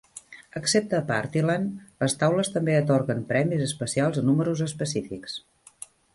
Excepte 0.59 0.95
a 0.99 1.01
Party 1.11 1.43
Land, 1.49 1.75
les 2.05 2.17
taules 2.23 2.49
també 2.55 2.79
atorguen 2.79 3.21
premis 3.33 3.63
especials 3.67 4.19
a 4.23 4.27
números 4.33 4.65
específics. 4.71 5.39